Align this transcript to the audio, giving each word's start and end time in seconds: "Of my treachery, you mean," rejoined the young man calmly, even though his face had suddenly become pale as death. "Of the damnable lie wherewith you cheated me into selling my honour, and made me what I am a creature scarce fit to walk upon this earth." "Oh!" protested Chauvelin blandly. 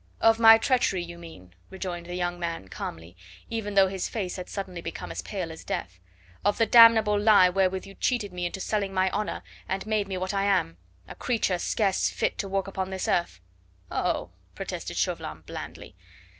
"Of 0.19 0.39
my 0.39 0.57
treachery, 0.57 1.03
you 1.03 1.19
mean," 1.19 1.53
rejoined 1.69 2.07
the 2.07 2.15
young 2.15 2.39
man 2.39 2.69
calmly, 2.69 3.15
even 3.51 3.75
though 3.75 3.87
his 3.87 4.09
face 4.09 4.35
had 4.37 4.49
suddenly 4.49 4.81
become 4.81 5.11
pale 5.23 5.51
as 5.51 5.63
death. 5.63 5.99
"Of 6.43 6.57
the 6.57 6.65
damnable 6.65 7.19
lie 7.19 7.49
wherewith 7.49 7.85
you 7.85 7.93
cheated 7.93 8.33
me 8.33 8.47
into 8.47 8.59
selling 8.59 8.95
my 8.95 9.11
honour, 9.11 9.43
and 9.69 9.85
made 9.85 10.07
me 10.07 10.17
what 10.17 10.33
I 10.33 10.45
am 10.45 10.77
a 11.07 11.13
creature 11.13 11.59
scarce 11.59 12.09
fit 12.09 12.39
to 12.39 12.49
walk 12.49 12.67
upon 12.67 12.89
this 12.89 13.07
earth." 13.07 13.41
"Oh!" 13.91 14.31
protested 14.55 14.97
Chauvelin 14.97 15.41
blandly. 15.41 15.95